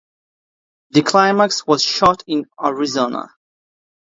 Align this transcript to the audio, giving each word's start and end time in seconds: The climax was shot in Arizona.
The 0.89 1.03
climax 1.03 1.67
was 1.67 1.83
shot 1.83 2.23
in 2.25 2.45
Arizona. 2.59 3.27